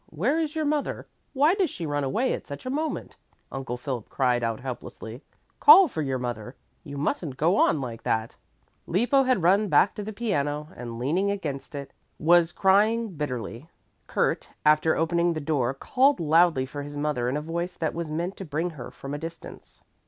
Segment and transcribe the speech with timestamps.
[0.09, 1.05] Where is your mother?
[1.33, 3.19] Why does she run away at such a moment?"
[3.51, 5.21] Uncle Philip cried out helplessly.
[5.59, 6.55] "Call for your mother!
[6.83, 8.35] You mustn't go on like that."
[8.87, 13.69] Lippo had run back to the piano and, leaning against it, was crying bitterly.
[14.07, 18.09] Kurt, after opening the door, called loudly for his mother in a voice that was
[18.09, 19.83] meant to bring her from a distance.